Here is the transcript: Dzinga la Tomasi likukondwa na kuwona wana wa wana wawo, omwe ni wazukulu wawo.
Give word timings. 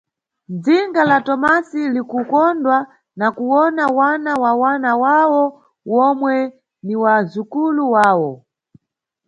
Dzinga 0.63 1.01
la 1.09 1.17
Tomasi 1.27 1.81
likukondwa 1.93 2.77
na 3.19 3.27
kuwona 3.35 3.83
wana 3.97 4.31
wa 4.43 4.51
wana 4.61 4.91
wawo, 5.03 5.43
omwe 6.07 6.35
ni 6.85 6.95
wazukulu 7.03 7.83
wawo. 7.95 8.31